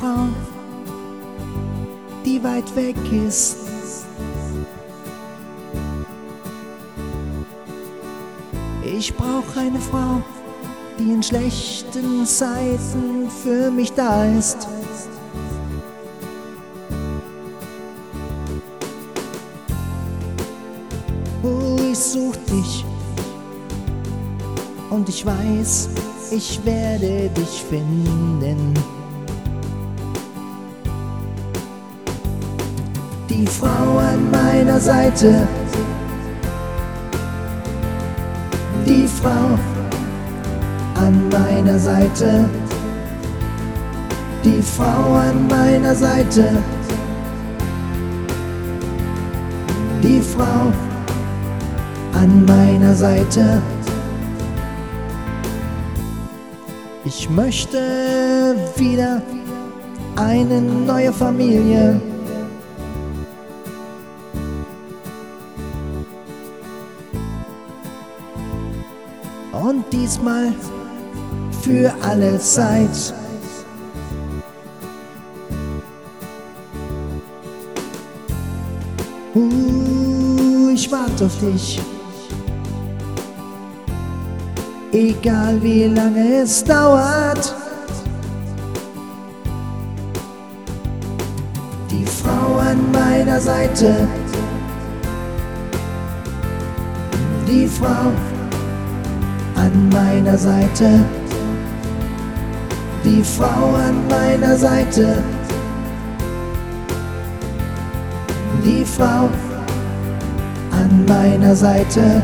Frau, 0.00 0.28
die 2.24 2.42
weit 2.42 2.74
weg 2.74 2.96
ist. 3.12 3.58
Ich 8.82 9.14
brauch 9.14 9.56
eine 9.56 9.78
Frau, 9.78 10.22
die 10.98 11.12
in 11.12 11.22
schlechten 11.22 12.24
Zeiten 12.24 13.28
für 13.28 13.70
mich 13.70 13.92
da 13.92 14.24
ist. 14.24 14.66
Oh, 21.42 21.76
ich 21.92 21.98
such 21.98 22.36
dich 22.50 22.86
und 24.88 25.06
ich 25.10 25.26
weiß, 25.26 25.90
ich 26.30 26.58
werde 26.64 27.28
dich 27.36 27.62
finden. 27.68 28.99
Die 33.40 33.46
Frau 33.46 33.96
an 33.96 34.30
meiner 34.30 34.78
Seite, 34.78 35.48
die 38.86 39.06
Frau 39.06 39.58
an 40.94 41.28
meiner 41.30 41.78
Seite, 41.78 42.44
die 44.44 44.60
Frau 44.60 45.14
an 45.14 45.48
meiner 45.48 45.94
Seite, 45.94 46.62
die 50.02 50.20
Frau 50.20 50.70
an 52.12 52.44
meiner 52.44 52.94
Seite. 52.94 53.62
Ich 57.06 57.30
möchte 57.30 57.78
wieder 58.76 59.22
eine 60.16 60.60
neue 60.60 61.10
Familie. 61.10 62.02
Und 69.52 69.84
diesmal 69.92 70.52
für 71.62 71.92
alle 72.02 72.38
Zeit. 72.38 73.14
Uh, 79.34 80.70
ich 80.74 80.90
warte 80.90 81.26
auf 81.26 81.38
dich. 81.38 81.80
Egal 84.92 85.62
wie 85.62 85.84
lange 85.84 86.42
es 86.42 86.64
dauert. 86.64 87.54
Die 91.90 92.06
Frau 92.06 92.58
an 92.58 92.90
meiner 92.92 93.40
Seite. 93.40 94.08
Die 97.46 97.66
Frau 97.66 98.12
an 99.60 99.88
meiner 99.90 100.38
Seite. 100.38 101.04
Die 103.04 103.22
Frau 103.22 103.74
an 103.86 103.96
meiner 104.08 104.56
Seite. 104.56 105.22
Die 108.64 108.84
Frau 108.84 109.28
an 110.70 111.04
meiner 111.06 111.54
Seite. 111.54 112.22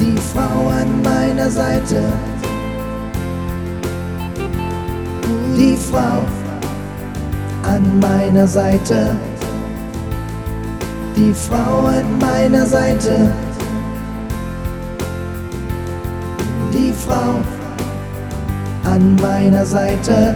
Die 0.00 0.18
Frau 0.30 0.68
an 0.80 1.02
meiner 1.02 1.50
Seite. 1.50 2.02
Die 5.56 5.76
Frau 5.76 6.18
an 7.74 8.00
meiner 8.00 8.46
Seite. 8.46 9.16
Die 11.16 11.34
Frau 11.34 11.86
an 11.86 12.18
meiner 12.18 12.66
Seite. 12.66 13.47
Frau 17.04 17.40
an 18.84 19.16
meiner 19.16 19.64
Seite. 19.64 20.34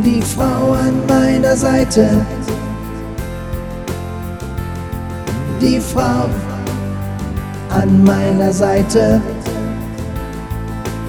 Die 0.00 0.22
Frau 0.22 0.72
an 0.72 1.06
meiner 1.06 1.54
Seite. 1.54 2.24
Die 5.60 5.78
Frau 5.78 6.30
an 7.68 8.02
meiner 8.02 8.50
Seite. 8.52 9.20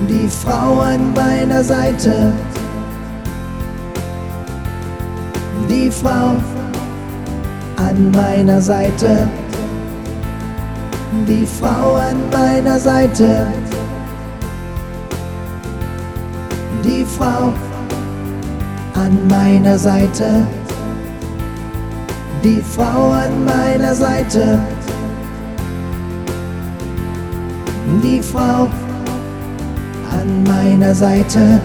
Die 0.10 0.28
Frau 0.28 0.82
an 0.82 1.14
meiner 1.14 1.64
Seite. 1.64 2.34
Die 5.70 5.90
Frau 5.90 6.36
an 7.78 8.12
meiner 8.12 8.62
Seite. 8.62 9.30
Die 11.26 11.46
Frau 11.46 11.96
an 11.96 12.18
meiner 12.32 12.78
Seite. 12.78 13.48
Die 16.84 17.06
Frau 17.06 17.54
an 19.03 19.28
meiner 19.28 19.78
Seite. 19.78 20.47
Die 22.44 22.62
Frau 22.62 23.12
an 23.12 23.44
meiner 23.44 23.94
Seite. 23.94 24.59
Die 28.02 28.22
Frau 28.22 28.69
an 30.19 30.44
meiner 30.44 30.96
Seite. 30.96 31.59